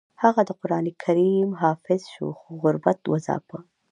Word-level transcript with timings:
هغه 0.23 0.41
د 0.45 0.51
قران 0.61 0.85
کریم 1.03 1.49
حافظ 1.61 2.01
شو 2.13 2.27
خو 2.39 2.47
غربت 2.61 2.99
وځاپه 3.07 3.57